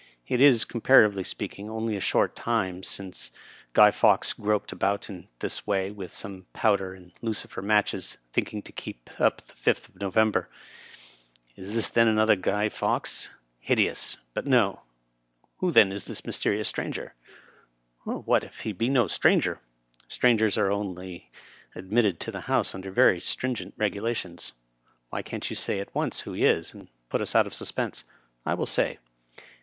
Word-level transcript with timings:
It 0.27 0.41
is, 0.41 0.65
comparatiyely 0.65 1.27
speaking, 1.27 1.69
only 1.69 1.95
a 1.95 1.99
short 2.01 2.35
time 2.35 2.81
since 2.81 3.29
G— 3.29 3.35
^y 3.75 3.87
F— 3.89 4.01
wk 4.01 4.23
s 4.25 4.33
groped 4.33 4.71
about 4.71 5.11
in 5.11 5.27
this 5.41 5.67
way, 5.67 5.91
with 5.91 6.11
some 6.11 6.47
powder 6.53 6.95
and 6.95 7.11
lucifer 7.21 7.61
matches, 7.61 8.17
think 8.33 8.51
ing 8.51 8.61
to 8.63 8.71
keep 8.71 9.11
up 9.19 9.43
the 9.43 9.53
Fifth 9.53 9.89
of 9.89 9.97
November. 9.99 10.49
Is 11.55 11.75
this, 11.75 11.87
then, 11.87 12.07
another 12.07 12.35
G— 12.35 12.41
^y 12.49 12.65
F— 12.65 12.79
^wk 12.79 13.05
s? 13.05 13.29
Hideous! 13.59 14.17
But, 14.33 14.47
no. 14.47 14.81
Who, 15.59 15.71
then, 15.71 15.91
is 15.91 16.05
this 16.05 16.25
mysterious 16.25 16.67
stranger} 16.67 17.13
What 18.03 18.43
if 18.43 18.61
he 18.61 18.71
be 18.73 18.89
no 18.89 19.07
stranger? 19.07 19.59
Strangers 20.07 20.57
are 20.57 20.71
only 20.71 21.29
admitted 21.75 22.19
to 22.21 22.31
the 22.31 22.41
House 22.49 22.73
under 22.73 22.89
very 22.89 23.19
stringent 23.19 23.75
regulations. 23.77 24.53
^' 24.85 24.91
Why 25.11 25.21
can't 25.21 25.47
you 25.47 25.55
say 25.55 25.79
at 25.79 25.93
once 25.93 26.21
who 26.21 26.33
he 26.33 26.43
is, 26.43 26.73
and 26.73 26.87
put 27.07 27.19
jis 27.21 27.35
out 27.35 27.45
of 27.45 27.53
suspense 27.53 28.03
%" 28.25 28.29
I 28.47 28.55
will 28.55 28.65
say. 28.65 28.97